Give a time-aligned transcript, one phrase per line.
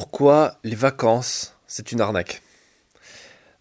[0.00, 2.40] Pourquoi les vacances, c'est une arnaque?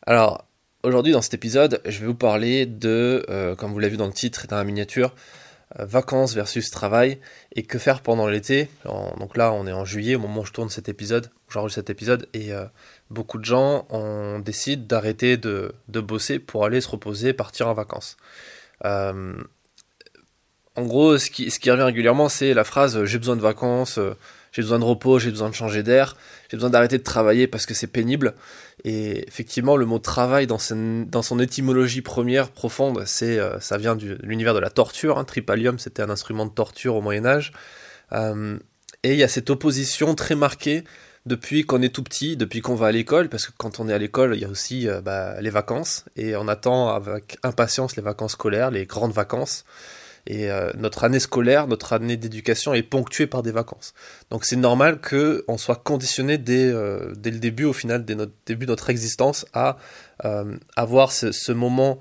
[0.06, 0.46] Alors,
[0.84, 4.06] aujourd'hui dans cet épisode, je vais vous parler de, euh, comme vous l'avez vu dans
[4.06, 5.16] le titre et dans la miniature,
[5.80, 7.18] euh, vacances versus travail
[7.56, 8.70] et que faire pendant l'été.
[8.86, 11.90] Donc là, on est en juillet au moment où je tourne cet épisode, j'enregistre cet
[11.90, 12.66] épisode, et euh,
[13.10, 18.16] beaucoup de gens ont décidé d'arrêter de, bosser pour aller se reposer, partir en vacances.
[18.84, 19.24] en
[20.78, 24.00] gros, ce qui, ce qui revient régulièrement, c'est la phrase j'ai besoin de vacances
[24.52, 26.16] j'ai besoin de repos, j'ai besoin de changer d'air,
[26.50, 28.34] j'ai besoin d'arrêter de travailler parce que c'est pénible.
[28.84, 33.96] Et effectivement, le mot travail dans son, dans étymologie première profonde, c'est euh, ça vient
[33.96, 35.18] de l'univers de la torture.
[35.18, 35.24] Hein.
[35.24, 37.52] Tripalium, c'était un instrument de torture au Moyen Âge.
[38.14, 38.58] Euh,
[39.04, 40.84] et il y a cette opposition très marquée
[41.26, 43.94] depuis qu'on est tout petit, depuis qu'on va à l'école, parce que quand on est
[43.94, 47.96] à l'école, il y a aussi euh, bah, les vacances, et on attend avec impatience
[47.96, 49.66] les vacances scolaires, les grandes vacances.
[50.30, 53.94] Et euh, notre année scolaire, notre année d'éducation est ponctuée par des vacances.
[54.30, 58.34] Donc c'est normal qu'on soit conditionné dès, euh, dès, le début, au final, dès notre
[58.46, 59.78] début de notre existence, à
[60.26, 62.00] euh, avoir ce, ce moment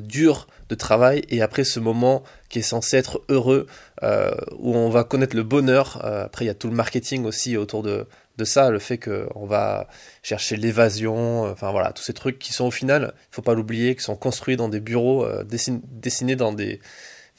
[0.00, 3.66] dur de travail et après ce moment qui est censé être heureux,
[4.02, 6.04] où on va connaître le bonheur.
[6.04, 9.46] après, il y a tout le marketing aussi autour de, de ça, le fait qu'on
[9.46, 9.88] va
[10.22, 13.96] chercher l'évasion, enfin voilà, tous ces trucs qui sont au final, il faut pas l'oublier,
[13.96, 16.80] qui sont construits dans des bureaux, dessinés dans des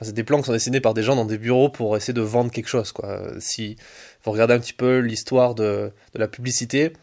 [0.01, 2.21] c'est des plans qui sont dessinés par des gens dans des bureaux pour essayer de
[2.21, 2.91] vendre quelque chose.
[2.91, 3.21] Quoi.
[3.39, 3.75] Si
[4.23, 6.93] vous regardez un petit peu l'histoire de, la publicité,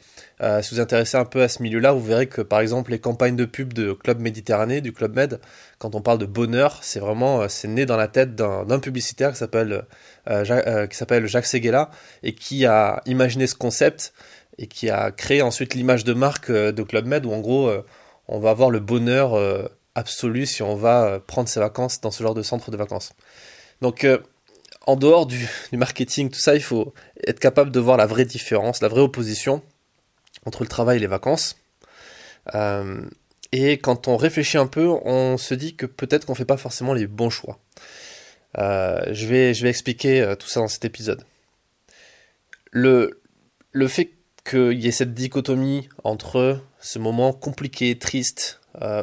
[0.40, 2.90] euh, si vous vous intéressez un peu à ce milieu-là, vous verrez que par exemple
[2.90, 5.40] les campagnes de pub de Club Méditerranée, du Club Med,
[5.78, 9.32] quand on parle de bonheur, c'est vraiment euh, c'est né dans la tête d'un publicitaire
[9.32, 9.84] qui s'appelle
[10.28, 11.90] euh, qui s'appelle Jacques Seguela
[12.22, 14.12] et qui a imaginé ce concept
[14.58, 17.70] et qui a créé ensuite l'image de marque de Club Med où en gros
[18.28, 19.36] on va avoir le bonheur
[19.96, 23.14] absolue si on va euh, prendre ses vacances dans ce genre de centre de vacances.
[23.80, 24.18] Donc, euh,
[24.86, 26.94] en dehors du, marketing, tout ça, il faut
[27.26, 29.62] être capable de voir la vraie différence, la vraie opposition
[30.44, 31.56] entre le travail et les vacances.
[32.54, 33.02] Euh,
[33.52, 36.56] et quand on réfléchit un peu, on se dit que peut-être qu'on ne fait pas
[36.56, 37.58] forcément les bons choix.
[38.56, 41.24] je, vais, je vais expliquer tout ça dans cet épisode.
[42.70, 43.20] Le,
[43.72, 44.10] le fait
[44.44, 48.60] qu'il y ait cette dichotomie entre ce moment compliqué, triste,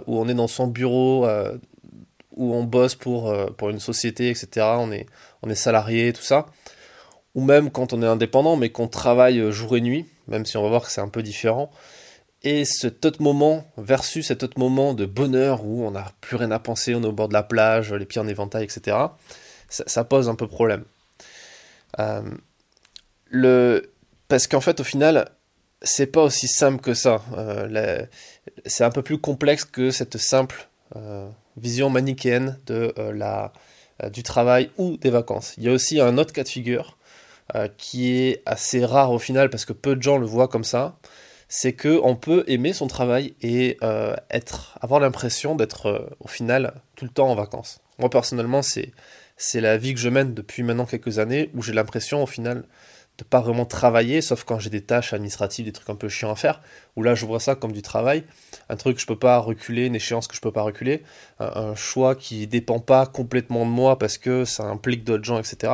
[0.07, 1.57] où on est dans son bureau, euh,
[2.35, 4.65] où on bosse pour, euh, pour une société, etc.
[4.79, 5.05] On est,
[5.41, 6.47] on est salarié, tout ça.
[7.35, 10.63] Ou même quand on est indépendant, mais qu'on travaille jour et nuit, même si on
[10.63, 11.71] va voir que c'est un peu différent.
[12.43, 16.51] Et cet autre moment versus cet autre moment de bonheur où on n'a plus rien
[16.51, 18.97] à penser, on est au bord de la plage, les pieds en éventail, etc.
[19.69, 20.83] Ça, pose un peu problème.
[23.29, 23.93] le...
[24.27, 25.29] Parce qu'en fait, au final,
[25.83, 27.21] c'est pas aussi simple que ça.
[27.37, 28.05] Euh,
[28.65, 33.51] c'est un peu plus complexe que cette simple euh, vision manichéenne de euh, la,
[34.09, 35.53] du travail ou des vacances.
[35.57, 36.97] Il y a aussi un autre cas de figure
[37.77, 40.97] qui est assez rare au final parce que peu de gens le voient comme ça.
[41.49, 43.77] C'est que on peut aimer son travail et
[44.31, 47.79] être, avoir l'impression d'être au final tout le temps en vacances.
[47.99, 48.91] Moi personnellement, c'est
[49.37, 52.63] c'est la vie que je mène depuis maintenant quelques années où j'ai l'impression au final
[53.29, 56.35] pas vraiment travailler, sauf quand j'ai des tâches administratives, des trucs un peu chiants à
[56.35, 56.61] faire,
[56.95, 58.23] où là je vois ça comme du travail,
[58.69, 61.03] un truc que je peux pas reculer, une échéance que je peux pas reculer,
[61.39, 65.73] un, choix qui dépend pas complètement de moi parce que ça implique d'autres gens, etc.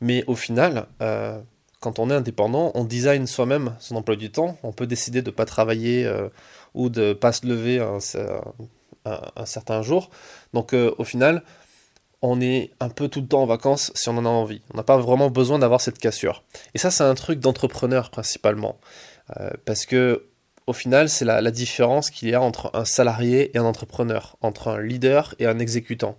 [0.00, 1.38] Mais au final, euh,
[1.80, 5.30] quand on est indépendant, on design soi-même son emploi du temps, on peut décider de
[5.30, 6.28] pas travailler euh,
[6.74, 7.98] ou de pas se lever un,
[9.36, 10.10] un, certain jour.
[10.52, 11.42] Donc euh, au final,
[12.22, 14.62] on est un peu tout le temps en vacances si on en a envie.
[14.72, 16.44] On n'a pas vraiment besoin d'avoir cette cassure.
[16.74, 18.80] Et ça, c'est un truc d'entrepreneur principalement.
[19.38, 20.26] Euh, parce que,
[20.66, 24.68] au final, c'est la, différence qu'il y a entre un salarié et un entrepreneur, entre
[24.68, 26.18] un leader et un exécutant.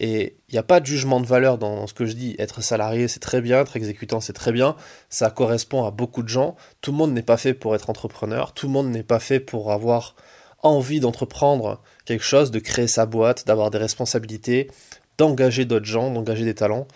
[0.00, 2.36] Et il n'y a pas de jugement de valeur dans ce que je dis.
[2.38, 4.76] Être salarié, c'est très bien, être exécutant, c'est très bien.
[5.10, 6.56] Ça correspond à beaucoup de gens.
[6.80, 8.52] Tout le monde n'est pas fait pour être entrepreneur.
[8.52, 10.14] Tout le monde n'est pas fait pour avoir
[10.62, 14.68] envie d'entreprendre quelque chose, de créer sa boîte, d'avoir des responsabilités,
[15.18, 16.86] d'engager d'autres gens, d'engager des talents.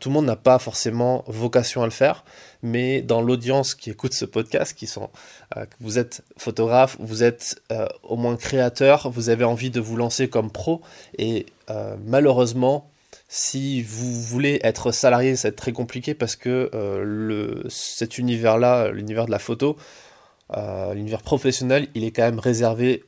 [0.00, 2.24] Tout le monde n'a pas forcément vocation à le faire,
[2.62, 5.10] mais dans l'audience qui écoute ce podcast, qui sont,
[5.56, 9.96] euh, vous êtes photographe, vous êtes euh, au moins créateur, vous avez envie de vous
[9.96, 10.80] lancer comme pro,
[11.18, 12.90] et euh, malheureusement,
[13.28, 19.26] si vous voulez être salarié, ça va très compliqué parce que le, cet univers-là, l'univers
[19.26, 19.76] de la photo,
[20.94, 23.02] l'univers professionnel, il est quand même réservé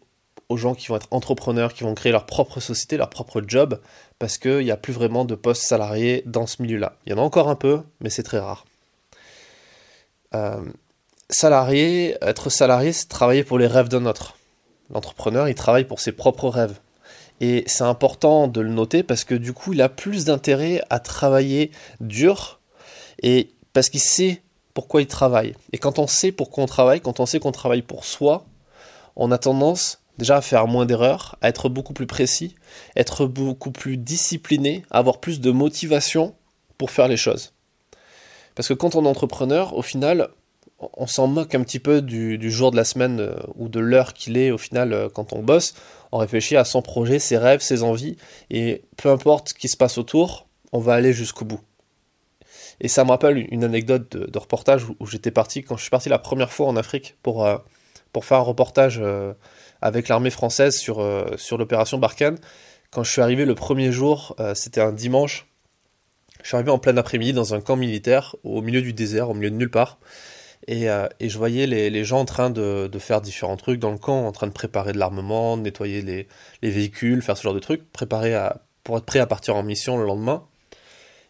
[0.48, 3.80] aux gens qui vont être entrepreneurs, qui vont créer leur propre société, leur propre job,
[4.18, 6.96] parce qu'il n'y a plus vraiment de postes salariés dans ce milieu-là.
[7.06, 8.64] Il y en a encore un peu, mais c'est très rare.
[10.34, 10.64] Euh,
[11.30, 14.36] salarié, être salarié, c'est travailler pour les rêves d'un autre.
[14.90, 16.78] L'entrepreneur, il travaille pour ses propres rêves.
[17.40, 20.98] Et c'est important de le noter parce que du coup, il a plus d'intérêt à
[20.98, 22.58] travailler dur
[23.22, 24.42] et parce qu'il sait
[24.74, 25.54] pourquoi ils travaillent.
[25.72, 28.44] Et quand on sait pourquoi on travaille, quand on sait qu'on travaille pour soi,
[29.14, 32.54] on a tendance déjà faire moins d'erreurs, être beaucoup plus précis,
[32.96, 36.34] être beaucoup plus discipliné, avoir plus de motivation
[36.76, 37.52] pour faire les choses.
[38.54, 40.30] Parce que quand on est entrepreneur, au final,
[40.78, 44.14] on s'en moque un petit peu du, jour de la semaine euh, ou de l'heure
[44.14, 45.74] qu'il est au final euh, quand on bosse.
[46.12, 48.16] On réfléchit à son projet, ses rêves, ses envies,
[48.50, 51.60] et peu importe ce qui se passe autour, on va aller jusqu'au bout.
[52.80, 56.08] Et ça me rappelle une anecdote de, reportage où, j'étais parti, quand je suis parti
[56.08, 57.58] la première fois en Afrique pour, euh,
[58.12, 59.02] pour faire un reportage
[59.80, 61.04] avec l'armée française sur,
[61.36, 62.38] sur l'opération Barkhane.
[62.90, 65.46] Quand je suis arrivé le premier jour, c'était un dimanche,
[66.42, 69.34] je suis arrivé en plein après-midi dans un camp militaire au milieu du désert, au
[69.34, 69.98] milieu de nulle part.
[70.70, 74.26] Euh, et, je voyais les, gens en train de, faire différents trucs dans le camp,
[74.26, 76.26] en train de préparer de l'armement, nettoyer les,
[76.62, 78.36] véhicules, faire ce genre de trucs, préparer
[78.84, 80.46] pour être prêt à partir en mission le lendemain.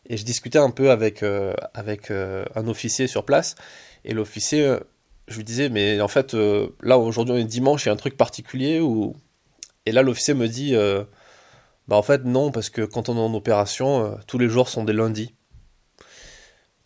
[0.06, 3.54] Et je discutais un peu avec, euh, avec euh, un officier sur place,
[4.04, 4.76] et l'officier,
[5.28, 6.34] je lui disais, mais en fait,
[6.82, 9.14] là aujourd'hui on est dimanche, il y a un truc particulier ou...
[9.86, 10.74] Et là l'officier me dit,
[11.86, 14.84] bah en fait non, parce que quand on est en opération, tous les jours sont
[14.84, 15.32] des lundis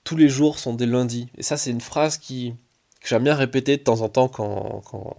[0.04, 1.28] tous les jours sont des lundis.
[1.36, 2.54] Et ça, c'est une phrase qui,
[3.00, 5.16] que j'aime bien répéter de temps en temps quand, quand,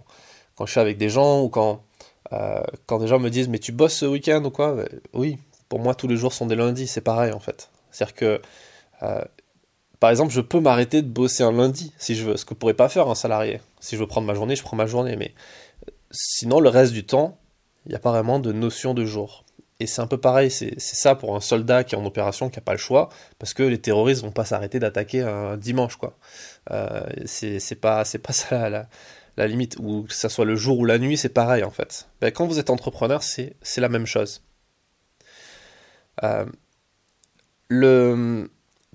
[0.54, 1.82] quand je suis avec des gens ou quand,
[2.32, 4.76] euh, quand des gens me disent Mais tu bosses ce week-end ou quoi?
[5.12, 5.38] Oui,
[5.68, 7.70] pour moi, tous les jours sont des lundis, c'est pareil en fait.
[7.90, 8.42] C'est-à-dire que,
[9.02, 9.24] euh,
[10.00, 12.74] par exemple, je peux m'arrêter de bosser un lundi si je veux, ce que pourrait
[12.74, 13.60] pas faire un salarié.
[13.80, 15.16] Si je veux prendre ma journée, je prends ma journée.
[15.16, 15.34] Mais
[16.10, 17.38] sinon, le reste du temps,
[17.86, 19.44] il n'y a pas vraiment de notion de jour.
[19.80, 22.58] Et c'est un peu pareil, c'est ça pour un soldat qui est en opération, qui
[22.58, 23.08] n'a pas le choix,
[23.38, 26.16] parce que les terroristes vont pas s'arrêter d'attaquer un dimanche, quoi.
[26.70, 28.88] Euh, c'est pas, pas ça la,
[29.36, 32.08] la, limite, ou que ça soit le jour ou la nuit, c'est pareil en fait.
[32.20, 34.42] Ben, quand vous êtes entrepreneur, c'est la même chose.
[36.22, 36.46] Euh,
[37.68, 38.48] le,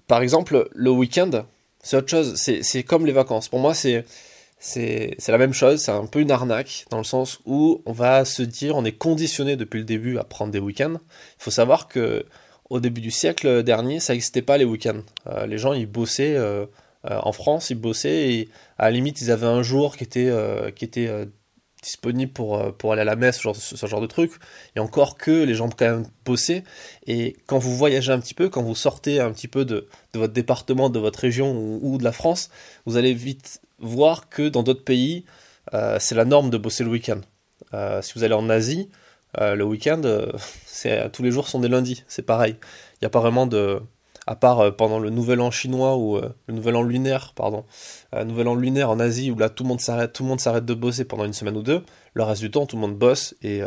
[0.10, 1.46] par exemple, le week-end,
[1.82, 3.48] c'est autre chose, c'est comme les vacances.
[3.48, 4.04] Pour moi, c'est
[4.62, 8.26] c'est la même chose, c'est un peu une arnaque, dans le sens où on va
[8.26, 10.98] se dire, on est conditionné depuis le début à prendre des week-ends.
[11.00, 12.26] Il faut savoir que
[12.70, 15.02] au début du siècle dernier, ça n'existait pas les week-ends.
[15.28, 16.66] Euh, les gens, ils bossaient euh,
[17.10, 20.32] euh, en France, ils bossaient et à la limite, ils avaient un jour qui était,
[20.76, 21.10] qui était
[21.82, 24.34] disponible pour, pour aller à la messe, ce genre, ce genre de truc.
[24.76, 26.64] Et encore que les gens quand même bossaient.
[27.08, 30.20] Et quand vous voyagez un petit peu, quand vous sortez un petit peu de, de
[30.20, 32.50] votre département, de votre région ou, de la France,
[32.86, 35.26] vous allez vite voir que dans d'autres pays,
[35.74, 37.22] euh, c'est la norme de bosser le week-end.
[37.74, 38.90] Euh, si vous allez en Asie,
[39.40, 40.02] euh, le week-end,
[41.14, 42.56] tous les jours sont des lundis, c'est pareil.
[42.96, 43.82] Il n'y a pas vraiment de,
[44.30, 47.66] à part pendant le nouvel an chinois ou le nouvel an lunaire, pardon,
[48.14, 50.66] nouvel an lunaire en Asie où là tout le monde s'arrête, tout le monde s'arrête
[50.66, 51.84] de bosser pendant une semaine ou deux.
[52.14, 53.62] Le reste du temps, tout le monde bosse et,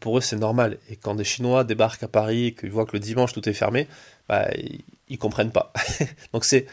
[0.00, 0.78] pour eux c'est normal.
[0.90, 3.52] Et quand des Chinois débarquent à Paris et qu'ils voient que le dimanche tout est
[3.52, 3.86] fermé,
[4.28, 5.72] bah, ils, ils comprennent pas.
[6.32, 6.66] Donc c'est,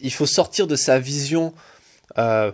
[0.00, 1.54] il faut sortir de sa vision
[2.18, 2.52] euh,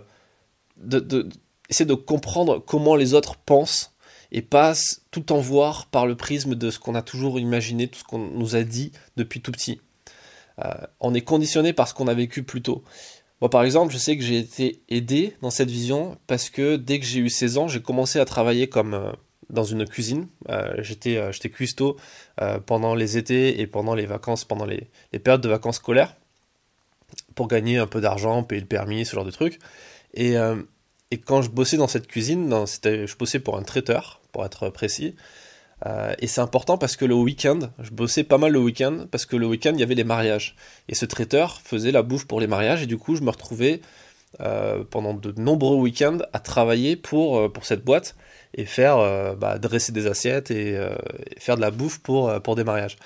[0.77, 1.27] de,
[1.69, 3.93] essayer de comprendre comment les autres pensent
[4.31, 4.73] et pas
[5.11, 8.19] tout en voir par le prisme de ce qu'on a toujours imaginé, tout ce qu'on
[8.19, 9.81] nous a dit depuis tout petit.
[10.63, 12.83] Euh, on est conditionné par ce qu'on a vécu plus tôt.
[13.41, 16.99] Moi, par exemple, je sais que j'ai été aidé dans cette vision parce que dès
[16.99, 19.11] que j'ai eu 16 ans, j'ai commencé à travailler comme euh,
[19.49, 20.27] dans une cuisine.
[20.77, 21.97] j'étais, j'étais cuistot
[22.67, 24.91] pendant les étés et pendant les vacances, pendant les
[25.23, 26.15] périodes de vacances scolaires
[27.35, 29.59] pour gagner un peu d'argent, payer le permis, ce genre de trucs.
[30.17, 30.61] Euh,
[31.11, 32.49] et quand je bossais dans cette cuisine,
[32.83, 35.15] je bossais pour un traiteur, pour être précis.
[35.85, 39.25] Euh, et c'est important parce que le week-end, je bossais pas mal le week-end, parce
[39.25, 40.55] que le week-end, il y avait les mariages.
[40.87, 43.81] Et ce traiteur faisait la bouffe pour les mariages, et du coup, je me retrouvais
[44.41, 48.15] euh, pendant de nombreux week-ends à travailler pour, pour cette boîte
[48.53, 52.63] et faire bah, dresser des assiettes et, et, faire de la bouffe pour, pour des
[52.63, 52.97] mariages.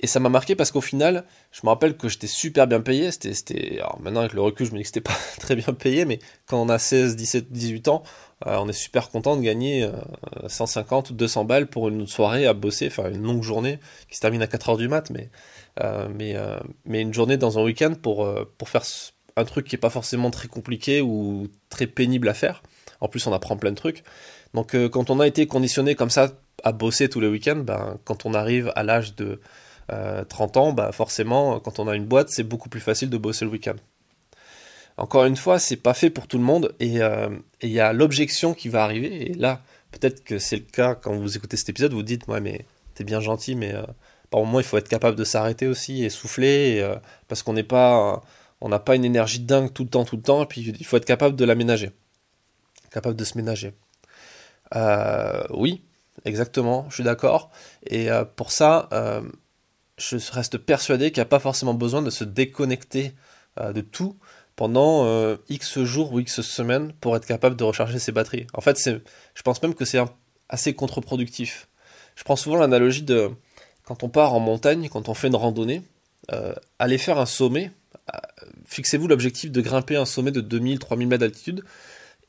[0.00, 3.10] Et ça m'a marqué parce qu'au final, je me rappelle que j'étais super bien payé.
[3.10, 5.72] C'était, c'était, alors maintenant avec le recul, je me dis que c'était pas très bien
[5.72, 8.02] payé, mais quand on a 16, 17, 18 ans,
[8.46, 9.88] euh, on est super content de gagner
[10.46, 13.78] 150 euh, ou 200 balles pour une soirée à bosser, enfin une longue journée
[14.10, 15.30] qui se termine à 4 heures du mat, mais,
[15.82, 16.36] euh, mais,
[16.84, 18.84] mais une journée dans un week-end pour, pour faire
[19.38, 22.62] un truc qui est pas forcément très compliqué ou très pénible à faire.
[23.00, 24.02] En plus, on apprend plein de trucs.
[24.52, 26.32] Donc, quand on a été conditionné comme ça
[26.64, 29.40] à bosser tous les week-ends, ben, quand on arrive à l'âge de
[29.88, 33.18] 30 euh, ans, bah forcément, quand on a une boîte, c'est beaucoup plus facile de
[33.18, 33.76] bosser le week-end.
[34.96, 37.28] Encore une fois, c'est pas fait pour tout le monde euh,
[37.60, 39.30] et il y a l'objection qui va arriver.
[39.30, 39.60] Et là,
[39.92, 42.64] peut-être que c'est le cas quand vous écoutez cet épisode, vous dites, ouais, mais
[42.94, 43.82] t'es bien gentil, mais euh,
[44.30, 46.84] par moment, il faut être capable de s'arrêter aussi et souffler
[47.28, 48.22] parce qu'on n'est pas,
[48.60, 50.84] on n'a pas une énergie dingue tout le temps, tout le temps, et puis il
[50.86, 51.92] faut être capable de l'aménager,
[52.90, 53.72] capable de se ménager.
[55.50, 55.84] oui,
[56.24, 57.50] exactement, je suis d'accord.
[57.88, 58.88] Et pour ça,
[59.98, 63.12] je reste persuadé qu'il n'y a pas forcément besoin de se déconnecter
[63.58, 64.16] de tout
[64.56, 68.46] pendant X jours ou X semaines pour être capable de recharger ses batteries.
[68.54, 69.98] En fait, je pense même que c'est
[70.48, 71.68] assez contre-productif.
[72.14, 73.30] Je prends souvent l'analogie de
[73.84, 75.82] quand on part en montagne, quand on fait une randonnée,
[76.78, 77.70] aller faire un sommet,
[78.64, 81.64] fixez-vous l'objectif de grimper un sommet de 2000-3000 mètres d'altitude,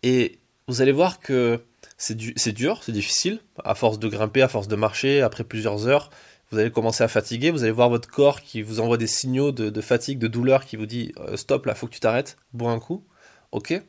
[0.04, 1.62] et vous allez voir que
[1.98, 2.16] c'est
[2.54, 6.12] dur, c'est difficile, à force de grimper, à force de marcher, après plusieurs heures,
[6.52, 9.52] vous allez commencer à fatiguer, vous allez voir votre corps qui vous envoie des signaux
[9.52, 12.72] de, fatigue, de douleur, qui vous dit euh, stop, là, faut que tu t'arrêtes, bois
[12.72, 13.04] un coup,
[13.52, 13.82] ok.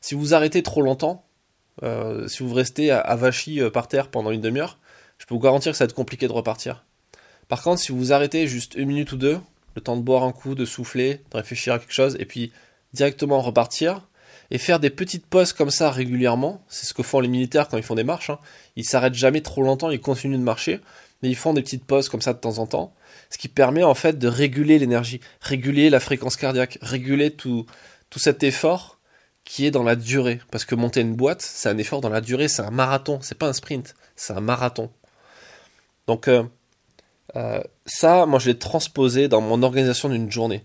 [0.00, 1.26] Si vous arrêtez trop longtemps,
[1.82, 4.78] euh, si vous restez avachi euh, par terre pendant une demi-heure,
[5.18, 6.84] je peux vous garantir que ça va être compliqué de repartir.
[7.48, 9.38] Par contre, si vous arrêtez juste une minute ou deux,
[9.76, 12.52] le temps de boire un coup, de souffler, de réfléchir à quelque chose, et puis
[12.92, 14.08] directement repartir,
[14.50, 17.76] et faire des petites pauses comme ça régulièrement, c'est ce que font les militaires quand
[17.76, 18.38] ils font des marches, hein.
[18.76, 20.80] ils s'arrêtent jamais trop longtemps, ils continuent de marcher,
[21.24, 22.92] mais ils font des petites pauses comme ça de temps en temps,
[23.30, 27.64] ce qui permet en fait de réguler l'énergie, réguler la fréquence cardiaque, réguler tout,
[28.14, 28.98] cet effort
[29.42, 32.20] qui est dans la durée, parce que monter une boîte, c'est un effort dans la
[32.20, 34.90] durée, c'est un marathon, c'est pas un sprint, c'est un marathon.
[36.06, 36.42] Donc euh,
[37.36, 40.62] euh, ça, moi je l'ai transposé dans mon organisation d'une journée.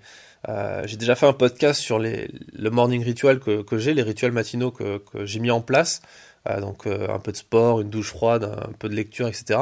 [0.49, 4.71] Euh, j'ai déjà fait un podcast sur le morning ritual que, j'ai, les rituels matinaux
[4.71, 6.01] que, j'ai mis en place.
[6.61, 9.59] Donc un peu de sport, une douche froide, un peu de lecture, etc.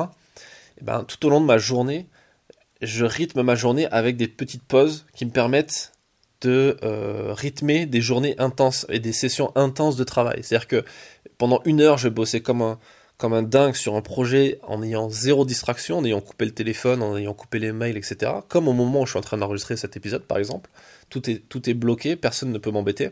[0.80, 2.08] Et ben, tout au long de ma journée,
[2.82, 5.92] je rythme ma journée avec des petites pauses qui me permettent
[6.42, 10.44] de euh, rythmer des journées intenses et des sessions intenses de travail.
[10.44, 10.86] C'est-à-dire que
[11.38, 12.80] pendant une heure, je bosser comme un,
[13.18, 17.02] comme un dingue sur un projet en ayant zéro distraction, en ayant coupé le téléphone,
[17.02, 18.32] en ayant coupé les mails, etc.
[18.48, 20.70] Comme au moment où je suis en train d'enregistrer cet épisode, par exemple.
[21.10, 23.10] Tout est, tout est bloqué, personne ne peut m'embêter.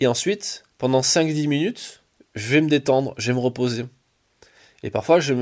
[0.00, 2.02] Et ensuite, pendant 5-10 minutes,
[2.34, 3.84] je vais me détendre, je vais me reposer.
[4.82, 5.34] Et parfois, je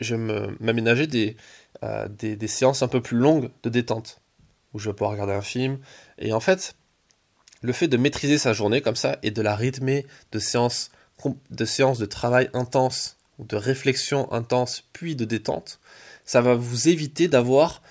[0.00, 1.36] vais m'aménager des,
[1.82, 4.20] euh, des, des séances un peu plus longues de détente,
[4.72, 5.78] où je vais pouvoir regarder un film.
[6.18, 6.74] Et en fait,
[7.62, 10.90] le fait de maîtriser sa journée comme ça et de la rythmer de séances
[11.50, 15.80] de de travail intense ou de réflexion intense puis de détente,
[16.24, 17.82] ça va vous éviter d'avoir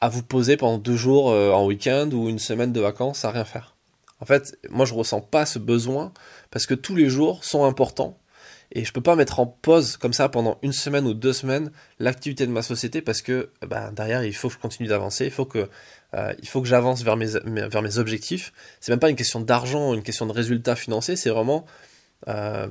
[0.00, 3.30] à vous poser pendant deux jours euh, en week-end ou une semaine de vacances à
[3.30, 3.76] rien faire.
[4.20, 6.12] En fait, moi je ressens pas ce besoin
[6.50, 8.18] parce que tous les jours sont importants
[8.74, 11.70] et je peux pas mettre en pause comme ça pendant une semaine ou deux semaines
[11.98, 15.30] l'activité de ma société parce que ben, derrière il faut que je continue d'avancer, il
[15.30, 15.68] faut que
[16.14, 18.52] euh, que j'avance vers mes, vers mes objectifs.
[18.80, 21.64] C'est même pas une question d'argent, une question de résultats financiers, c'est vraiment
[22.28, 22.68] euh,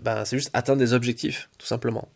[0.00, 2.08] ben, c'est juste atteindre des objectifs, tout simplement.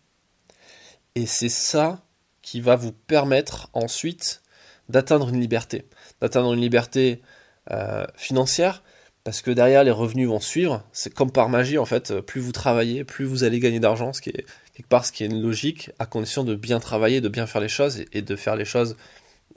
[1.15, 2.03] Et c'est ça
[2.43, 4.43] qui va vous permettre ensuite
[4.89, 5.89] d'atteindre une liberté.
[6.21, 7.23] D'atteindre une liberté
[7.71, 8.83] euh, financière,
[9.27, 10.83] parce que derrière les revenus vont suivre.
[10.93, 14.23] C'est comme par magie, en fait, plus vous travaillez, plus vous allez gagner d'argent, ce
[14.23, 17.29] qui est quelque part ce qui est une logique, à condition de bien travailler, de
[17.29, 18.97] bien faire les choses et, de faire les choses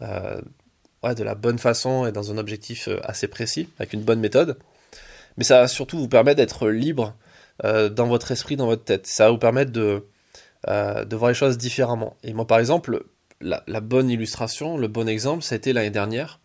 [0.02, 0.42] euh,
[1.04, 4.58] de la bonne façon et dans un objectif assez précis, avec une bonne méthode
[5.40, 7.16] mais ça va surtout vous permettre d'être libre
[7.64, 9.08] euh, dans votre esprit, dans votre tête.
[9.08, 10.06] Ça va vous permettre de,
[10.68, 12.18] euh, voir les choses différemment.
[12.24, 13.06] Et moi, par exemple,
[13.40, 16.42] la, bonne illustration, le bon exemple, ça a été l'année dernière,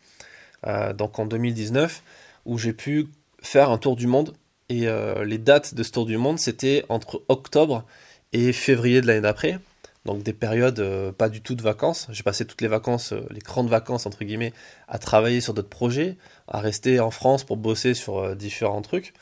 [0.69, 2.05] euh, donc en 2019,
[2.45, 3.09] où j'ai pu
[3.41, 4.35] faire un tour du monde.
[4.71, 4.87] Et
[5.25, 7.85] les dates de ce tour du monde, c'était entre octobre
[8.33, 9.59] et février de l'année d'après
[10.05, 12.07] donc des périodes euh, pas du tout de vacances.
[12.11, 14.53] J'ai passé toutes les vacances, euh, les grandes vacances entre guillemets,
[14.89, 16.17] à travailler sur d'autres projets,
[16.49, 19.15] à rester en France pour bosser sur euh, différents trucs.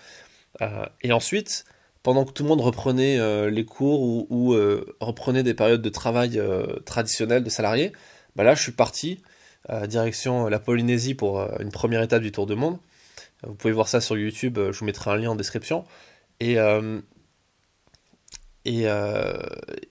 [1.03, 1.65] et ensuite,
[2.03, 3.19] pendant que tout le monde reprenait
[3.51, 4.55] les cours ou,
[5.01, 6.41] reprenait des périodes de travail
[6.85, 7.93] traditionnelles de salariés,
[8.37, 9.23] bah là je suis parti
[9.89, 12.79] direction la Polynésie pour une première étape du Tour du Monde.
[13.47, 15.85] Vous pouvez voir ça sur YouTube, je vous mettrai un lien en description.
[16.41, 17.01] Et euh,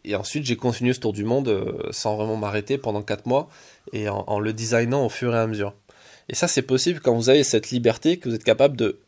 [0.03, 3.49] et, ensuite, j'ai continué ce tour du monde euh, sans vraiment m'arrêter pendant 4 mois
[3.93, 5.73] et en, le designant au fur et à mesure.
[6.29, 8.99] Et ça, c'est possible quand vous avez cette liberté, que vous êtes capable de,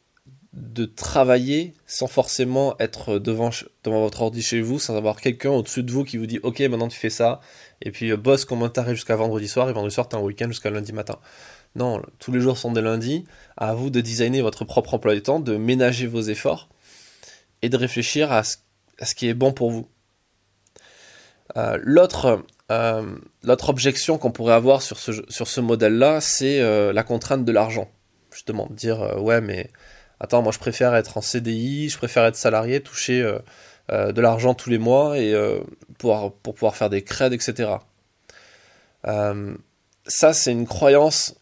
[0.95, 3.49] travailler sans forcément être devant,
[3.85, 6.89] votre ordi chez vous, sans avoir quelqu'un au-dessus de vous qui vous dit Ok, maintenant
[6.89, 7.39] tu fais ça,
[7.81, 10.47] et puis euh, bosse comment t'arrives jusqu'à vendredi soir, et vendredi soir t'as un week-end
[10.47, 11.19] jusqu'à lundi matin.
[11.75, 13.25] Non, tous les jours sont des lundis.
[13.57, 16.69] À vous de designer votre propre emploi du temps, de ménager vos efforts
[17.61, 19.87] et de réfléchir à ce qui est bon pour vous.
[21.57, 27.45] Euh, l'autre, euh, l'autre objection qu'on pourrait avoir sur ce, modèle-là, c'est euh, la contrainte
[27.45, 27.89] de l'argent.
[28.31, 29.69] Justement, dire ouais, mais
[30.19, 33.21] attends, moi je préfère être en CDI, je préfère être salarié, toucher
[33.91, 35.35] de l'argent tous les mois et
[35.99, 37.73] pour, pour pouvoir faire des crèdes, etc.
[39.05, 41.35] ça, c'est une croyance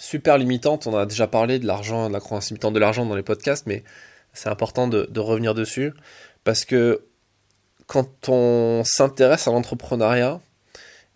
[0.00, 0.86] super limitante.
[0.86, 3.66] On a déjà parlé de l'argent, de la croyance limitante de l'argent dans les podcasts,
[3.66, 3.84] mais
[4.32, 5.92] c'est important de, revenir dessus.
[6.42, 7.02] Parce que
[7.86, 10.40] quand on s'intéresse à l'entrepreneuriat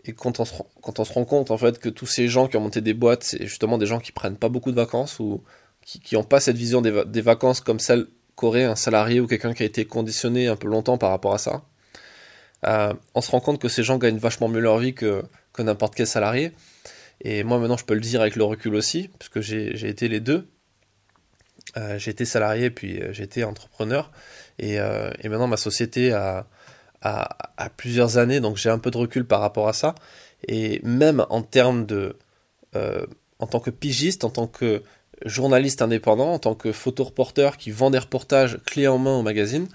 [0.05, 2.83] et quand on, se, rend compte en fait que tous ces gens qui ont monté
[2.83, 5.43] des boîtes, c'est justement des gens qui prennent pas beaucoup de vacances ou
[5.83, 8.07] qui n'ont pas cette vision des, vacances comme celle
[8.37, 11.39] qu'aurait un salarié ou quelqu'un qui a été conditionné un peu longtemps par rapport à
[11.39, 11.63] ça.
[12.67, 15.23] Euh, on se rend compte que ces gens gagnent vachement mieux leur vie que
[15.59, 16.53] n'importe quel salarié.
[17.21, 20.21] Et moi maintenant je peux le dire avec le recul aussi, puisque j'ai été les
[20.21, 20.49] deux.
[21.77, 24.11] Euh, j'ai été salarié puis euh, j'ai été entrepreneur.
[24.59, 26.47] Et, euh, et, maintenant ma société a,
[27.03, 29.95] a, plusieurs années, donc j'ai un peu de recul par rapport à ça.
[30.47, 32.17] Et même en termes de...
[32.77, 33.07] Euh,
[33.41, 34.83] en tant que pigiste, en tant que
[35.25, 39.69] journaliste indépendant, en tant que photoreporter qui vend des reportages clés en main au magazine,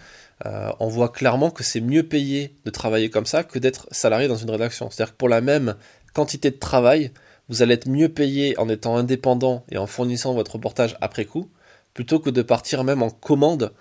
[0.46, 4.38] on voit clairement que c'est mieux payé de travailler comme ça que d'être salarié dans
[4.38, 4.90] une rédaction.
[4.90, 5.76] C'est-à-dire que pour la même
[6.14, 7.12] quantité de travail,
[7.50, 11.50] vous allez être mieux payé en étant indépendant et en fournissant votre reportage après coup,
[11.94, 13.74] plutôt que de partir même en commande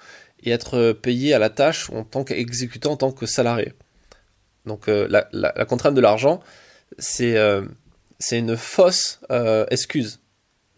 [0.42, 3.74] et être payé à la tâche en tant qu'exécutant, en tant que salarié.
[4.66, 6.40] Donc euh, la, contrainte de l'argent,
[6.98, 7.62] c'est euh,
[8.32, 10.20] une fausse euh, excuse.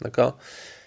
[0.01, 0.37] D'accord?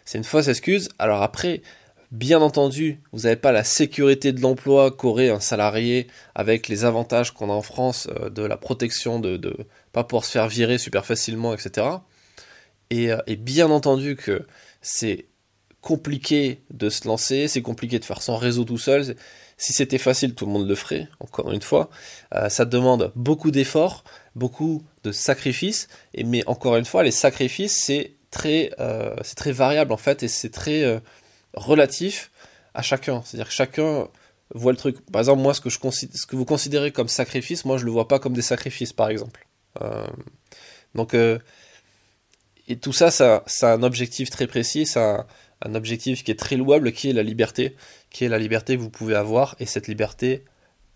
[0.04, 0.88] C'est une fausse excuse.
[0.98, 1.62] Alors après,
[2.10, 7.32] bien entendu, vous n'avez pas la sécurité de l'emploi qu'aurait un salarié avec les avantages
[7.32, 9.38] qu'on a en France euh, de la protection, de
[9.94, 11.86] pas pouvoir se faire virer super facilement, etc.
[12.90, 14.46] Et, euh, et bien entendu que
[14.82, 15.26] c'est
[15.80, 19.16] compliqué de se lancer, c'est compliqué de faire son réseau tout seul.
[19.56, 21.90] Si c'était facile, tout le monde le ferait, encore une fois.
[22.34, 27.76] Euh, ça demande beaucoup d'efforts, beaucoup de sacrifices, et, mais encore une fois, les sacrifices,
[27.76, 31.00] c'est très, euh, très variable en fait, et c'est très
[31.54, 32.32] relatif
[32.74, 33.22] à chacun.
[33.24, 34.08] C'est-à-dire que chacun
[34.54, 35.00] voit le truc.
[35.12, 37.90] Par exemple, moi, ce que, je ce que vous considérez comme sacrifice, moi, je le
[37.90, 39.46] vois pas comme des sacrifices, par exemple.
[39.82, 40.06] Euh,
[40.94, 41.38] donc, euh,
[42.68, 45.26] et tout ça, ça, a un objectif très précis, ça
[45.62, 47.76] un objectif qui est très louable, qui est la liberté,
[48.10, 50.44] qui est la liberté que vous pouvez avoir, et cette liberté,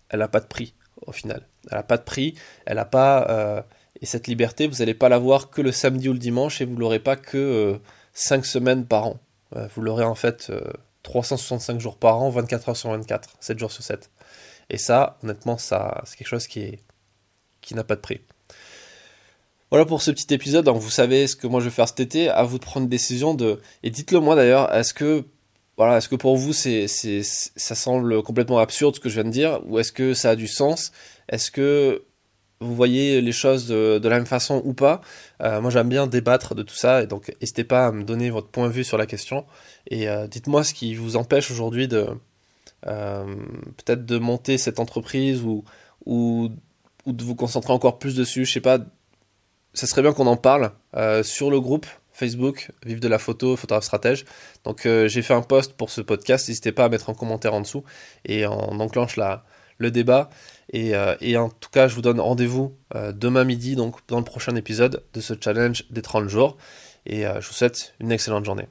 [0.09, 0.75] elle n'a pas de prix,
[1.07, 1.47] au final.
[1.71, 3.27] Elle n'a pas de prix, elle n'a pas...
[3.29, 3.61] Euh,
[4.01, 6.75] et cette liberté, vous n'allez pas l'avoir que le samedi ou le dimanche, et vous
[6.75, 7.77] l'aurez pas que euh,
[8.13, 9.19] 5 semaines par an.
[9.75, 10.51] Vous l'aurez en fait
[11.01, 14.11] 365 jours par an, 24 heures sur 24, 7 jours sur 7.
[14.69, 15.75] Et ça, honnêtement, c'est
[16.15, 16.77] quelque chose qui
[17.71, 18.21] n'a pas de prix.
[19.71, 20.65] Voilà pour ce petit épisode.
[20.65, 22.29] Donc vous savez ce que moi je vais faire cet été.
[22.29, 23.59] À vous de prendre une décision de.
[23.83, 24.73] Et dites-le moi d'ailleurs.
[24.73, 25.25] Est-ce que
[25.79, 29.29] voilà, est-ce que pour vous c'est, ça semble complètement absurde ce que je viens de
[29.29, 30.91] dire, ou est-ce que ça a du sens?
[31.29, 32.03] Est-ce que
[32.59, 34.99] vous voyez les choses de, la même façon ou pas?
[35.41, 38.29] Euh, Moi j'aime bien débattre de tout ça, et donc n'hésitez pas à me donner
[38.29, 39.45] votre point de vue sur la question.
[39.87, 42.07] Et euh, dites-moi ce qui vous empêche aujourd'hui de
[42.87, 43.25] euh,
[43.77, 45.63] peut-être monter cette entreprise ou,
[46.05, 46.49] ou
[47.05, 48.45] ou de vous concentrer encore plus dessus.
[48.45, 48.79] Je sais pas,
[49.73, 53.55] ça serait bien qu'on en parle euh, sur le groupe Facebook, Vive de la photo,
[53.55, 54.25] photographe stratège.
[54.65, 57.53] Donc euh, j'ai fait un post pour ce podcast, n'hésitez pas à mettre un commentaire
[57.53, 57.83] en dessous
[58.25, 59.45] et on enclenche la,
[59.77, 60.29] le débat.
[60.71, 62.75] Et, euh, en tout cas, je vous donne rendez-vous
[63.13, 66.57] demain midi, donc dans le prochain épisode de ce challenge des 30 jours.
[67.05, 68.67] Et je vous souhaite une excellente journée.